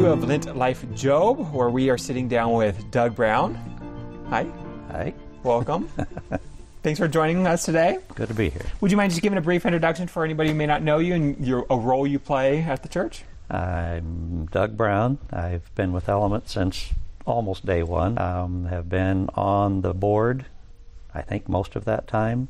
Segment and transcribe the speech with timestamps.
[0.00, 3.14] welcome to week two of Lent Life Job, where we are sitting down with Doug
[3.14, 3.54] Brown.
[4.28, 4.46] Hi,
[4.90, 5.14] Hi,
[5.44, 5.88] welcome.
[6.82, 7.98] Thanks for joining us today.
[8.14, 8.66] good to be here.
[8.80, 11.14] Would you mind just giving a brief introduction for anybody who may not know you
[11.14, 13.22] and your a role you play at the church?
[13.48, 15.18] I'm Doug Brown.
[15.30, 16.92] I've been with Element since
[17.24, 18.18] almost day one.
[18.18, 20.46] Um, have been on the board,
[21.14, 22.48] I think, most of that time.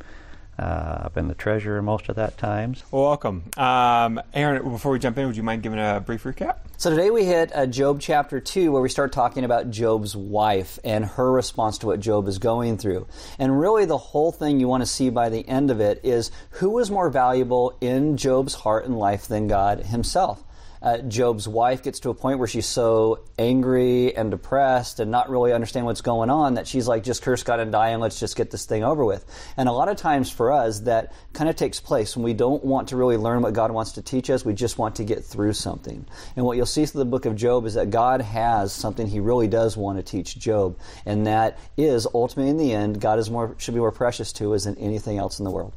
[0.59, 2.77] Uh, I've been the treasurer most of that time.
[2.91, 4.63] Well, welcome, um, Aaron.
[4.71, 6.59] Before we jump in, would you mind giving a brief recap?
[6.77, 10.79] So today we hit uh, Job chapter 2 where we start talking about Job's wife
[10.85, 13.07] and her response to what Job is going through.
[13.39, 16.31] And really the whole thing you want to see by the end of it is
[16.51, 20.43] who was more valuable in Job's heart and life than God himself.
[20.85, 25.31] Uh, Job's wife gets to a point where she's so angry and depressed and not
[25.31, 28.21] really understand what's going on that she's like, just curse God and die and let's
[28.21, 29.25] just get this thing over with.
[29.57, 32.63] And a lot of times for us, that kind of takes place when we don't
[32.63, 34.45] want to really learn what God wants to teach us.
[34.45, 36.05] We just want to get through something.
[36.37, 39.21] And what you'll see through the book of Job is that God has something He
[39.21, 43.31] really does want to teach Job, and that is ultimately in the end, God is
[43.31, 45.73] more should be more precious to us than anything else in the world.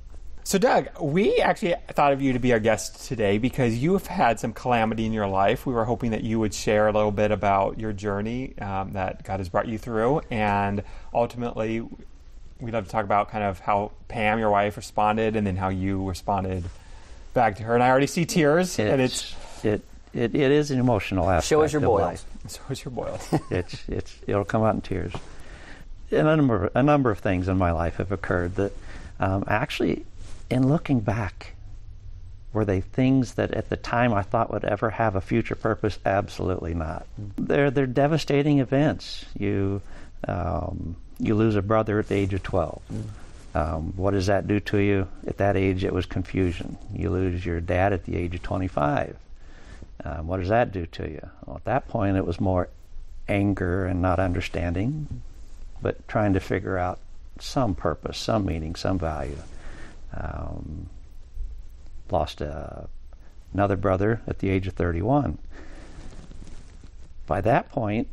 [0.48, 4.08] So, Doug, we actually thought of you to be our guest today because you have
[4.08, 5.66] had some calamity in your life.
[5.66, 9.26] We were hoping that you would share a little bit about your journey um, that
[9.26, 11.82] God has brought you through, and ultimately,
[12.62, 15.68] we'd love to talk about kind of how Pam, your wife, responded, and then how
[15.68, 16.64] you responded
[17.34, 17.74] back to her.
[17.74, 19.82] And I already see tears, and it's it,
[20.14, 21.50] it it is an emotional aspect.
[21.50, 22.02] Show us your of boils.
[22.02, 22.26] life.
[22.48, 23.28] so it's your boils.
[23.52, 25.12] it's it's it'll come out in tears.
[26.10, 28.72] And a number a number of things in my life have occurred that
[29.20, 30.06] um, actually,
[30.50, 31.54] in looking back,
[32.54, 36.00] were they things that at the time I thought would ever have a future purpose?
[36.06, 37.06] Absolutely not.
[37.38, 39.26] They're they're devastating events.
[39.38, 39.82] You
[40.28, 42.82] um, you lose a brother at the age of twelve.
[43.56, 45.08] Um, what does that do to you?
[45.26, 46.78] At that age, it was confusion.
[46.94, 49.18] You lose your dad at the age of 25.
[50.04, 51.28] Um, what does that do to you?
[51.46, 52.70] Well, at that point, it was more
[53.28, 55.24] anger and not understanding,
[55.82, 57.00] but trying to figure out
[57.40, 59.38] some purpose, some meaning, some value.
[60.14, 60.90] Um,
[62.10, 62.88] lost a,
[63.54, 65.38] another brother at the age of 31.
[67.26, 68.08] By that point,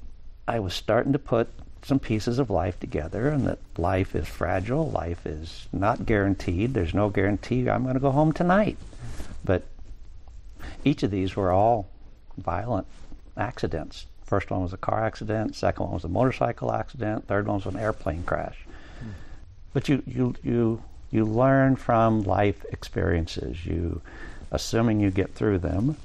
[0.49, 1.49] I was starting to put
[1.83, 6.75] some pieces of life together, and that life is fragile, life is not guaranteed.
[6.75, 8.77] There's no guarantee I'm going to go home tonight.
[9.45, 9.65] But
[10.85, 11.89] each of these were all
[12.39, 12.87] violent
[13.37, 14.07] accidents.
[14.25, 17.67] First one was a car accident, second one was a motorcycle accident, third one was
[17.67, 18.57] an airplane crash.
[19.75, 20.83] But you, you, you,
[21.15, 23.65] you learn from life experiences.
[23.65, 24.03] You,
[24.51, 25.97] assuming you get through them,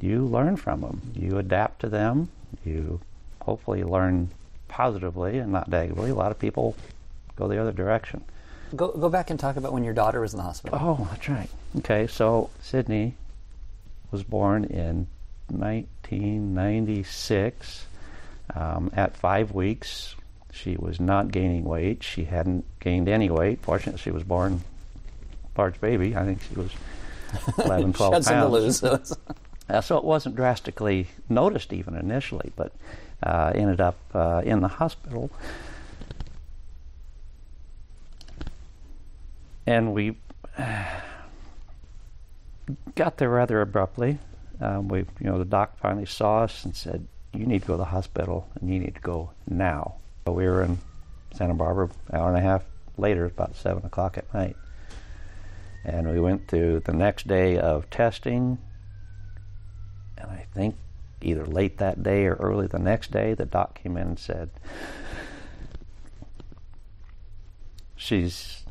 [0.00, 1.02] you learn from them.
[1.14, 2.30] You adapt to them.
[2.64, 3.00] You
[3.42, 4.30] hopefully learn
[4.68, 6.08] positively and not negatively.
[6.10, 6.74] A lot of people
[7.36, 8.24] go the other direction.
[8.74, 10.78] Go, go back and talk about when your daughter was in the hospital.
[10.80, 11.50] Oh, that's right.
[11.78, 13.16] Okay, so Sydney
[14.10, 15.08] was born in
[15.48, 17.84] 1996.
[18.54, 20.14] Um, at five weeks,
[20.52, 22.02] she was not gaining weight.
[22.02, 23.60] She hadn't gained any weight.
[23.62, 24.62] Fortunately, she was born
[25.58, 26.16] large baby.
[26.16, 26.70] I think she was
[27.58, 29.16] 11, 12 She had some to pounds.
[29.70, 32.72] Uh, so it wasn't drastically noticed even initially, but
[33.22, 35.30] uh, ended up uh, in the hospital.
[39.66, 40.16] And we
[42.94, 44.18] got there rather abruptly.
[44.58, 47.74] Um, we, you know, the doc finally saw us and said, "You need to go
[47.74, 49.96] to the hospital, and you need to go now."
[50.32, 50.78] We were in
[51.34, 52.64] Santa Barbara, an hour and a half
[52.96, 54.56] later, about seven o'clock at night,
[55.84, 58.58] and we went through the next day of testing,
[60.16, 60.76] and I think
[61.20, 64.50] either late that day or early the next day, the doc came in and said,
[67.96, 68.64] "She's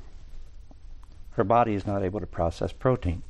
[1.32, 3.22] her body is not able to process protein,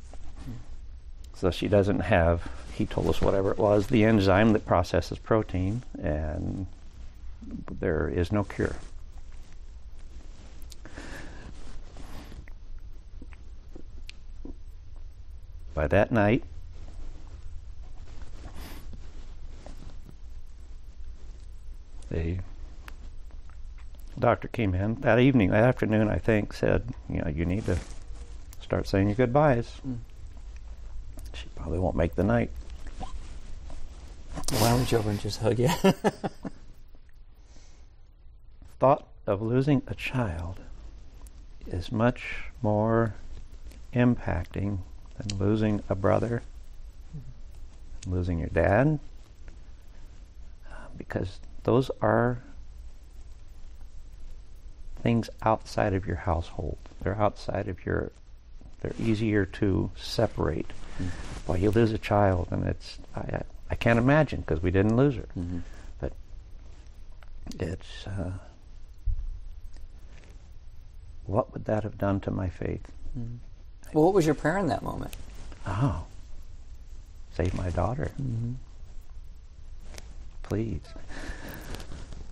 [1.34, 5.84] so she doesn't have." He told us whatever it was, the enzyme that processes protein,
[6.00, 6.68] and
[7.80, 8.76] there is no cure.
[15.74, 16.44] By that night,
[22.10, 22.38] the
[24.18, 27.78] doctor came in that evening, that afternoon, I think, said, you know, you need to
[28.60, 29.68] start saying your goodbyes.
[29.84, 29.94] Hmm.
[31.34, 32.50] She probably won't make the night.
[34.60, 35.70] Why don't you over just hug you?
[38.80, 40.60] Thought of losing a child
[41.66, 43.16] is much more
[43.94, 44.80] impacting
[45.18, 46.44] than losing a brother,
[48.06, 49.00] losing your dad,
[50.98, 52.40] because those are
[55.02, 56.78] things outside of your household.
[57.02, 58.12] They're outside of your.
[58.82, 60.70] They're easier to separate.
[61.48, 63.00] Well, you lose a child, and it's.
[63.16, 63.42] I,
[63.72, 65.28] I- can't imagine because we didn't lose her.
[66.00, 66.14] But
[67.60, 68.32] it's uh,
[71.28, 72.92] what would that have done to my faith?
[73.18, 73.36] Mm-hmm.
[73.94, 75.14] Well, what was your prayer in that moment?
[75.66, 76.06] Oh,
[77.36, 78.54] save my daughter, mm-hmm.
[80.44, 80.82] please.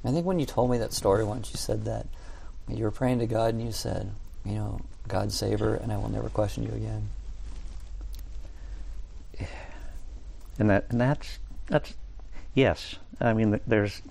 [0.03, 2.07] I think when you told me that story once, you said that
[2.67, 4.11] you were praying to God and you said,
[4.45, 7.09] you know, God save her and I will never question you again.
[10.59, 11.93] and that and that's that's
[12.53, 12.95] yes.
[13.19, 14.01] I mean, there's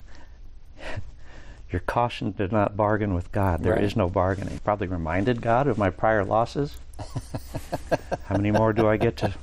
[1.75, 3.65] you're cautioned to not bargain with God.
[3.65, 3.97] There is Right.
[3.97, 4.61] no bargaining.
[4.61, 6.77] Probably reminded God of my prior losses.
[8.27, 9.35] How many more do I get to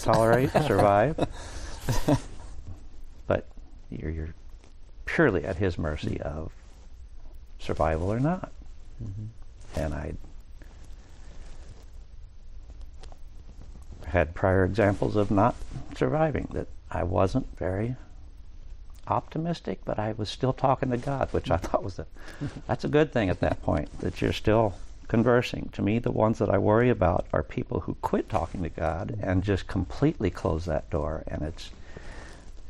[0.00, 1.16] tolerate, survive?
[3.26, 3.48] but
[3.90, 4.34] you're you're
[5.04, 6.52] purely at His mercy of
[7.58, 8.52] survival or not.
[9.02, 9.80] Mm-hmm.
[9.80, 10.12] And I
[14.06, 15.56] had prior examples of not
[15.96, 17.96] surviving that I wasn't very
[19.08, 22.06] optimistic, but I was still talking to God, which I thought was a
[22.66, 24.74] that's a good thing at that point that you're still
[25.08, 25.68] conversing.
[25.74, 29.18] To me, the ones that I worry about are people who quit talking to God
[29.22, 31.70] and just completely close that door, and it's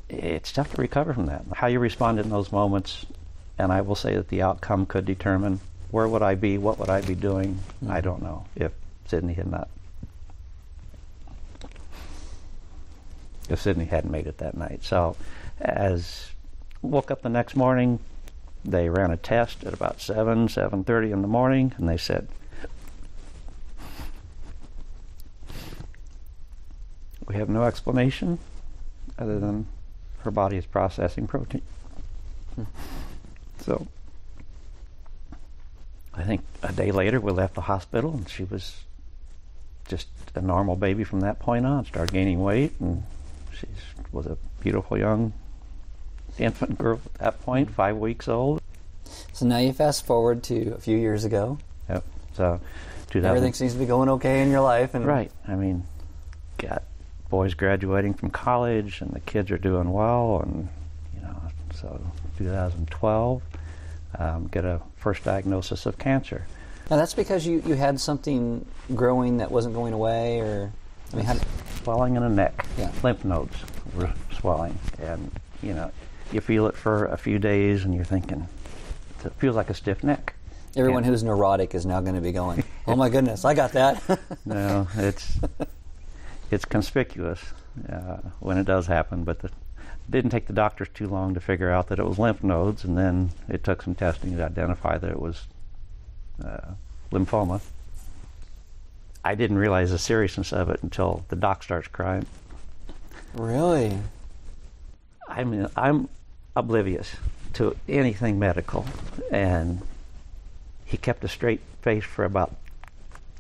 [0.09, 1.45] it's tough to recover from that.
[1.55, 3.07] How you respond in those moments,
[3.59, 6.89] and I will say that the outcome could determine where would I be, what would
[6.89, 7.59] I be doing.
[7.89, 8.73] I don't know if
[9.07, 9.69] Sydney had not
[13.49, 14.85] if Sydney hadn't made it that night.
[14.85, 15.17] So,
[15.63, 16.33] as
[16.83, 18.01] woke up the next morning,
[18.65, 22.29] they ran a test at about seven, seven thirty in the morning, and they said,
[27.27, 28.39] "We have no explanation
[29.19, 29.67] other than
[30.21, 31.63] her body is processing protein."
[33.61, 33.87] So,
[36.13, 38.85] I think a day later we left the hospital, and she was
[39.89, 41.85] just a normal baby from that point on.
[41.85, 43.05] Started gaining weight, and
[43.59, 43.67] she
[44.11, 45.33] was a beautiful young
[46.39, 48.61] infant girl at that point, five weeks old.
[49.33, 51.59] So now you fast forward to a few years ago.
[51.89, 52.05] Yep.
[52.35, 52.61] So,
[53.11, 55.31] 2000, Everything seems to be going okay in your life, and right.
[55.47, 55.85] I mean,
[56.59, 56.83] got
[57.29, 60.69] boys graduating from college, and the kids are doing well, and
[61.15, 61.37] you know,
[61.75, 62.01] so
[62.39, 63.43] 2012,
[64.19, 66.47] um, get a first diagnosis of cancer.
[66.91, 68.65] Now that's because you, you had something
[68.95, 70.73] growing that wasn't going away, or
[71.13, 71.37] I mean, how,
[71.83, 72.91] swelling in the neck, Yeah.
[73.03, 73.57] lymph nodes
[73.95, 75.31] were swelling, and
[75.63, 75.91] you know,
[76.33, 78.49] you feel it for a few days, and you're thinking,
[79.25, 80.35] it feels like a stiff neck.
[80.77, 81.11] everyone Yeah.
[81.11, 84.03] who's neurotic is now going to be going, "Oh my goodness, I got that."
[84.45, 85.39] No, it's
[86.51, 87.41] it's conspicuous
[87.91, 91.41] uh, when it does happen, but the, it didn't take the doctors too long to
[91.41, 94.99] figure out that it was lymph nodes, and then it took some testing to identify
[94.99, 95.47] that it was
[96.45, 96.73] uh,
[97.13, 97.61] lymphoma.
[99.25, 102.27] I didn't realize the seriousness of it until the doc starts crying.
[103.35, 103.97] really?
[105.29, 106.09] I mean, I'm
[106.55, 107.17] oblivious
[107.55, 108.87] to anything medical,
[109.31, 109.83] and
[110.85, 112.55] he kept a straight face for about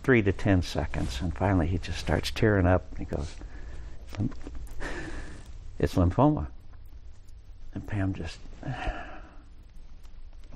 [0.02, 2.84] three to ten seconds, and finally he just starts tearing up.
[2.90, 3.34] And he goes,
[5.78, 6.46] "It's lymphoma,"
[7.74, 8.38] and Pam just,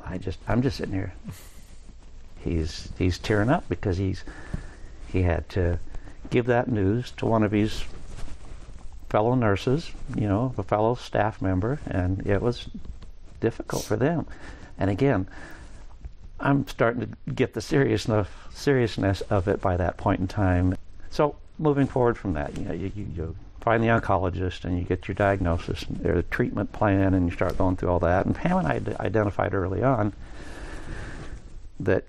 [0.04, 1.14] I just, I'm just sitting here.
[2.38, 4.24] He's he's tearing up because he's
[5.08, 5.78] he had to
[6.30, 7.84] give that news to one of his
[9.16, 12.68] fellow nurses, you know, a fellow staff member, and it was
[13.40, 14.26] difficult for them.
[14.78, 15.26] And again,
[16.38, 20.76] I'm starting to get the seriousness seriousness of it by that point in time.
[21.08, 24.84] So moving forward from that, you know, you, you, you find the oncologist and you
[24.84, 28.26] get your diagnosis, a treatment plan, and you start going through all that.
[28.26, 30.12] And Pam and I d- identified early on
[31.80, 32.04] that,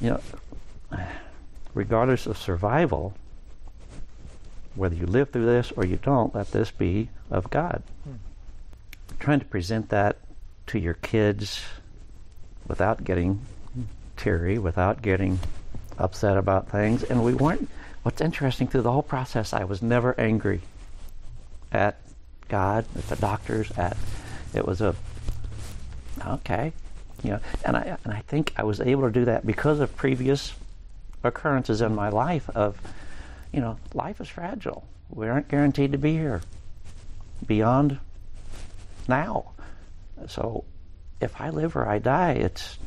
[0.00, 1.00] you know,
[1.74, 3.16] regardless of survival,
[4.74, 7.82] whether you live through this or you don't, let this be of God.
[8.04, 8.14] Hmm.
[9.18, 10.18] Trying to present that
[10.68, 11.62] to your kids
[12.66, 13.40] without getting
[14.16, 15.38] teary, without getting
[15.98, 17.02] upset about things.
[17.02, 17.68] And we weren't,
[18.02, 20.62] what's interesting through the whole process, I was never angry
[21.70, 21.98] at
[22.48, 23.96] God, at the doctors, at,
[24.54, 24.94] it was a,
[26.26, 26.72] okay.
[27.22, 29.94] You know, and I, and I think I was able to do that because of
[29.96, 30.54] previous
[31.22, 32.80] occurrences in my life of,
[33.52, 34.84] you know, life is fragile.
[35.10, 36.40] We aren't guaranteed to be here
[37.46, 37.98] beyond
[39.08, 39.46] now.
[40.28, 40.64] So
[41.20, 42.78] if I live or I die, it's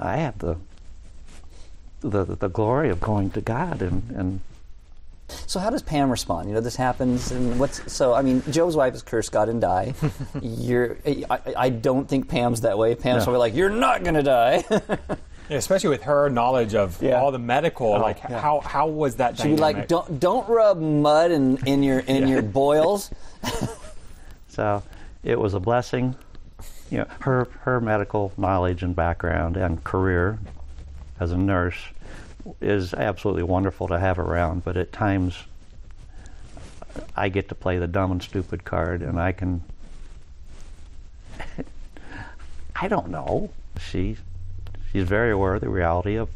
[0.00, 0.56] I have the
[2.00, 4.40] the the glory of going to God and, and
[5.46, 6.48] So how does Pam respond?
[6.48, 8.12] You know, this happens, and what's so?
[8.12, 9.94] I mean, Job's wife is cursed God and die.
[10.42, 12.94] You're, I, I don't think Pam's that way.
[12.94, 13.24] Pam's No.
[13.24, 14.64] probably like, "You're not going to die."
[15.50, 17.20] Especially with her knowledge of Yeah.
[17.20, 18.40] all the medical, oh, like yeah.
[18.40, 19.36] how how was that?
[19.38, 23.10] She'd be like, "Don't don't rub mud in, in your in your boils."
[24.48, 24.82] So
[25.22, 26.14] it was a blessing.
[26.90, 30.38] You know, her her medical knowledge and background and career
[31.20, 31.78] as a nurse
[32.60, 34.64] is absolutely wonderful to have around.
[34.64, 35.36] But at times,
[37.16, 39.62] I get to play the dumb and stupid card, and I can.
[42.76, 43.50] I don't know.
[43.78, 44.16] She
[44.94, 46.30] she's very aware of the reality of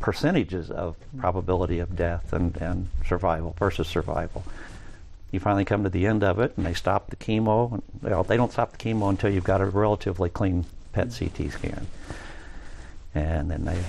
[0.00, 4.42] percentages of probability of death and, and survival versus survival
[5.30, 7.72] you finally come to the end of it and they stop the chemo.
[7.72, 11.52] And, well, they don't stop the chemo until you've got a relatively clean PET CT
[11.52, 11.86] scan.
[13.14, 13.82] And then they,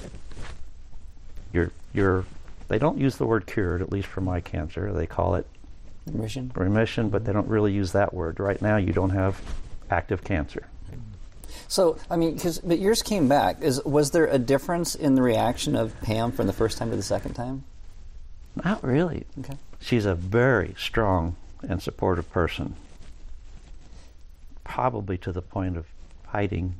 [1.53, 2.25] you're, you're,
[2.67, 4.91] they don't use the word cured, at least for my cancer.
[4.91, 5.47] They call it
[6.05, 6.51] Remission.
[6.55, 8.39] remission, but they don't really use that word.
[8.39, 9.41] Right now, you don't have
[9.89, 10.67] active cancer.
[11.67, 13.61] So I mean, because but yours came back.
[13.61, 16.95] Is was there a difference in the reaction of Pam from the first time to
[16.95, 17.63] the second time?
[18.63, 19.25] Not really.
[19.39, 19.57] Okay.
[19.79, 22.75] She's a very strong and supportive person.
[24.63, 25.85] Probably to the point of
[26.27, 26.75] hiding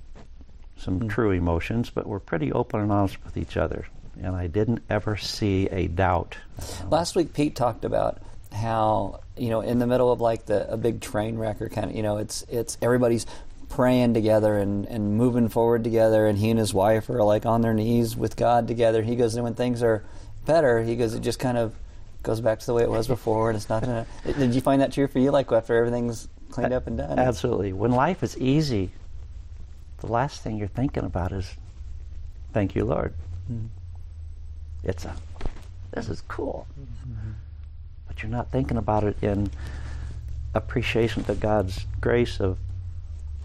[0.78, 1.08] some hmm.
[1.08, 3.88] true emotions, but we're pretty open and honest with each other.
[4.22, 6.36] And I didn't ever see a doubt.
[6.90, 8.22] Last week, Pete talked about
[8.52, 11.90] how you know in the middle of like the a big train wreck or kind
[11.90, 13.26] of you know it's it's everybody's
[13.70, 17.62] praying together and, and moving forward together and he and his wife are like on
[17.62, 19.02] their knees with God together.
[19.04, 20.04] He goes and when things are
[20.46, 21.74] better, he goes it just kind of
[22.24, 24.06] goes back to the way it was before and it's not gonna.
[24.26, 25.32] Did you find that true for you?
[25.32, 27.20] Like after everything's cleaned up and done?
[27.20, 27.72] Absolutely.
[27.74, 28.92] When life is easy,
[30.00, 31.56] the last thing you're thinking about is,
[32.54, 33.14] thank you, Lord.
[33.52, 33.68] Mm-hmm.
[34.84, 35.16] It's a,
[35.92, 36.68] this is cool.
[36.80, 37.32] Mm-hmm.
[38.08, 39.52] But you're not thinking about it in
[40.56, 42.58] appreciation to God's grace of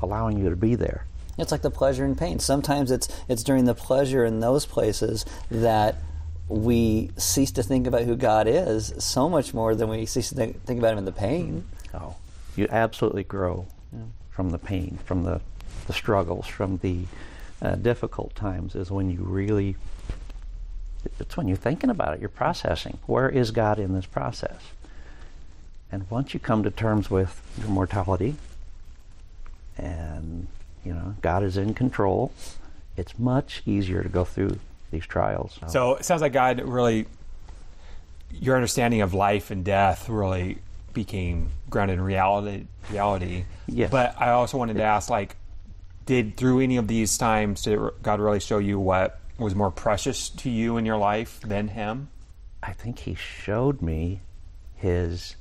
[0.04, 1.06] allowing you to be there.
[1.37, 2.38] It's like the pleasure and pain.
[2.38, 5.96] Sometimes it's it's during the pleasure in those places that
[6.49, 10.34] we cease to think about who God is so much more than we cease to
[10.34, 11.64] think, think about Him in the pain.
[11.92, 12.14] Oh,
[12.54, 13.66] you absolutely grow
[14.30, 15.40] from the pain, from the,
[15.87, 17.04] the struggles, from the
[17.62, 18.75] uh, difficult times.
[18.75, 19.76] Is when you really.
[21.20, 22.20] It's when you're thinking about it.
[22.20, 22.99] You're processing.
[23.06, 24.61] Where is God in this process?
[25.92, 28.37] And once you come to terms with your mortality,
[29.78, 30.47] and
[30.85, 32.33] you know God is in control,
[32.97, 34.59] it's much easier to go through
[34.90, 35.59] these trials.
[35.69, 37.07] So it sounds like God really,
[38.31, 40.59] your understanding of life and death really
[40.93, 42.66] became grounded in reality.
[42.90, 43.45] Reality.
[43.66, 43.90] Yes.
[43.90, 45.37] But I also wanted to ask, like,
[46.07, 50.28] did through any of these times did God really show you what was more precious
[50.28, 52.09] to you in your life than Him?
[52.64, 54.21] I think he showed me
[54.75, 55.37] his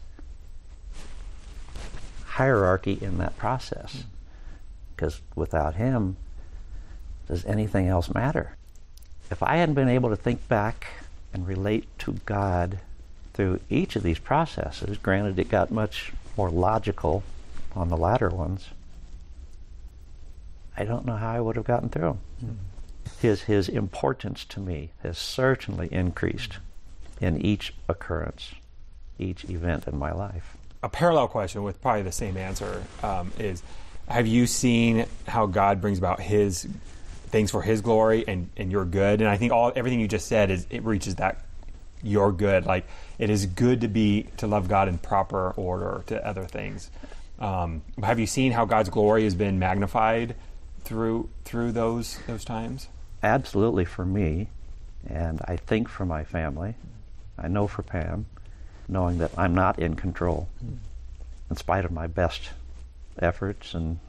[2.26, 4.04] hierarchy in that process.
[4.96, 6.18] Because without him,
[7.28, 8.56] does anything else matter?
[9.32, 10.88] If I hadn't been able to think back
[11.34, 12.80] and relate to God
[13.34, 17.24] through each of these processes, granted it got much more logical
[17.76, 18.70] on the latter ones,
[20.78, 22.60] I don't know how I would have gotten through them.
[23.20, 26.58] His, his importance to me has certainly increased
[27.22, 28.54] in each occurrence,
[29.18, 30.58] each event in my life.
[30.82, 33.64] a parallel question with probably the same answer um, is
[34.08, 36.68] have you seen how god brings about his
[37.28, 39.22] things for his glory and, and your good?
[39.22, 41.44] And i think all everything you just said is it reaches that
[42.04, 42.66] your good.
[42.66, 42.86] Like
[43.18, 46.92] it is good to be to love god in proper order to other things.
[47.40, 50.36] Um, have you seen how god's glory has been magnified
[50.84, 52.90] through through those those times?
[53.24, 54.50] Absolutely for me,
[55.08, 56.76] and I think for my family.
[57.38, 58.28] I know for Pam,
[58.88, 60.50] knowing that I'm not in control,
[61.50, 62.52] in spite of my best
[63.20, 64.00] efforts and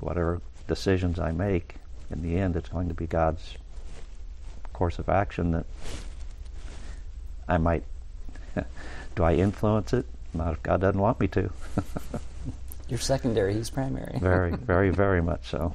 [0.00, 1.76] whatever decisions I make.
[2.10, 3.56] In the end, it's going to be God's
[4.72, 5.66] course of action that
[7.48, 7.84] I might.
[9.14, 10.06] do I influence it?
[10.34, 11.50] Not if God doesn't want me to.
[12.88, 14.18] You're secondary; He's primary.
[14.18, 15.74] very, very, very much so.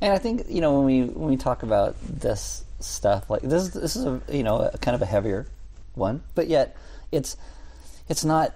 [0.00, 3.68] And I think you know when we when we talk about this stuff like this
[3.68, 5.46] this is a you know a kind of a heavier
[5.94, 6.76] one, but yet
[7.12, 7.36] it's
[8.08, 8.54] it's not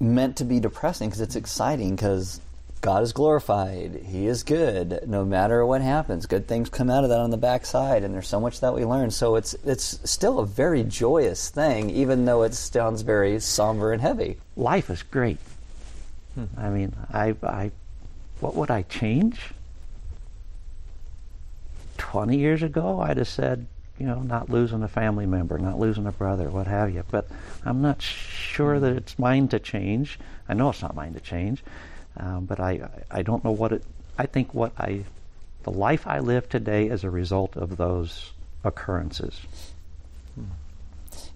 [0.00, 2.40] meant to be depressing because it's exciting because
[2.80, 4.02] God is glorified.
[4.04, 6.26] He is good no matter what happens.
[6.26, 8.84] Good things come out of that on the backside, and there's so much that we
[8.84, 9.10] learn.
[9.10, 14.02] So it's it's still a very joyous thing, even though it sounds very somber and
[14.02, 14.36] heavy.
[14.54, 15.38] life is great.
[16.34, 16.44] Hmm.
[16.58, 17.70] I mean, I, I,
[18.40, 19.40] what would I change?
[21.96, 23.66] Twenty years ago, I'd have said,
[23.98, 27.04] you know, not losing a family member, not losing a brother, what have you.
[27.10, 27.28] But
[27.64, 30.18] I'm not sure that it's mine to change.
[30.48, 31.62] I know it's not mine to change,
[32.16, 33.84] um, but I, I don't know what it.
[34.18, 35.04] I think what I
[35.64, 38.32] the life I live today is a result of those
[38.62, 39.40] occurrences.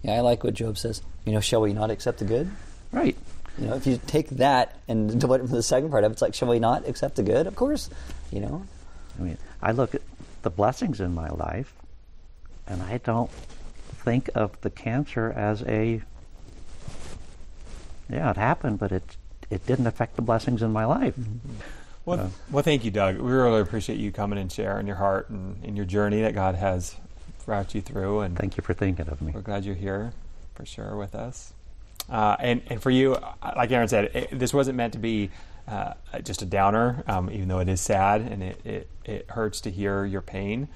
[0.03, 1.03] Yeah, I like what Job says.
[1.25, 2.50] You know, shall we not accept the good?
[2.93, 3.17] Right.
[3.59, 6.15] You know, if you take that and do it from the second part of it,
[6.15, 7.47] it's like, shall we not accept the good?
[7.47, 7.91] Of course.
[8.31, 8.65] You know,
[9.19, 10.03] I mean, I look at
[10.43, 11.75] the blessings in my life,
[12.68, 16.02] and I don't think of the cancer as a
[18.10, 19.16] yeah, it happened, but it
[19.50, 21.14] it didn't affect the blessings in my life.
[22.04, 23.18] Well, well, thank you, Doug.
[23.18, 26.54] We really appreciate you coming and sharing your heart and, and your journey that God
[26.54, 26.96] has
[27.44, 28.20] brought you through.
[28.20, 29.32] And Thank you for thinking of me.
[29.32, 30.12] we're glad you're here
[30.54, 31.52] for sure with us.
[32.10, 35.30] Uh, and and for you, uh, like Aaron said, it, this wasn't meant to be
[35.66, 35.92] uh,
[36.25, 39.70] just a downer, um, even though it is sad and it, it, it hurts to
[39.70, 40.68] hear your pain.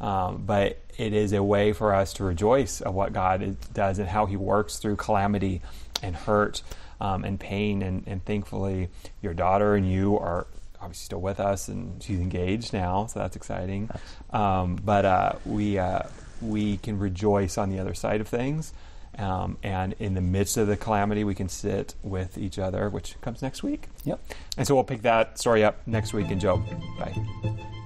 [0.00, 4.08] Um, but it is a way for us to rejoice of what God does and
[4.08, 5.60] how He works through calamity
[6.02, 6.62] and hurt
[7.00, 7.82] um, and pain.
[7.82, 8.88] And, and thankfully,
[9.22, 10.46] your daughter and you are
[10.80, 13.90] obviously still with us, and she's engaged now, so that's exciting.
[14.32, 16.02] Um, but uh, we uh,
[16.40, 18.72] we can rejoice on the other side of things.
[19.18, 23.20] Um, and in the midst of the calamity, we can sit with each other, which
[23.20, 23.88] comes next week.
[24.04, 24.20] Yep.
[24.56, 26.64] And so we'll pick that story up next week in Job.
[26.98, 27.79] Bye.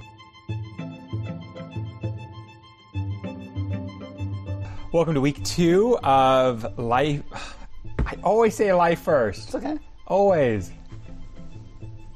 [4.94, 7.24] Welcome to week two of life.
[8.06, 9.46] I always say life first.
[9.46, 9.76] It's okay.
[10.06, 10.70] Always.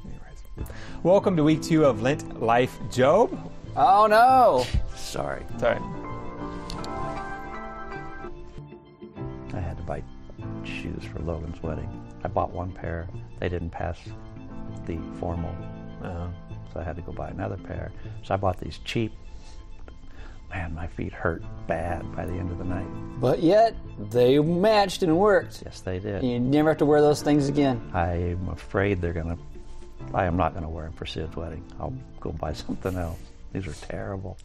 [0.05, 0.71] Anyways.
[1.03, 3.37] Welcome to week two of Lent Life Job.
[3.75, 4.65] Oh no!
[4.95, 5.77] Sorry, Sorry.
[9.53, 10.01] I had to buy
[10.63, 11.89] shoes for Logan's wedding.
[12.23, 13.09] I bought one pair.
[13.41, 13.99] They didn't pass
[14.85, 15.53] the formal,
[16.01, 16.29] Uh,
[16.71, 17.91] so I had to go buy another pair.
[18.23, 19.11] So I bought these cheap.
[20.49, 22.87] Man, my feet hurt bad by the end of the night.
[23.19, 23.75] But yet
[24.09, 25.61] they matched and worked.
[25.63, 26.23] Yes, they did.
[26.23, 27.79] You never have to wear those things again.
[27.93, 29.37] I'm afraid they're gonna.
[30.13, 31.63] I am not gonna wear them for Sid's wedding.
[31.79, 33.19] I'll go buy something else.
[33.53, 34.37] These are terrible.